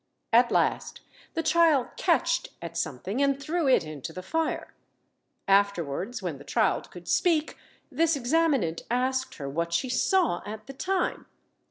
[0.33, 1.01] At last
[1.35, 4.73] the child catched at something, and threw it into the fire.
[5.47, 7.55] Afterwards, when the child could speak,
[7.91, 11.27] this examinant asked her what she saw at the time?